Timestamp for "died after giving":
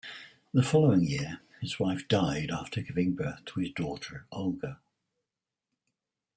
2.07-3.13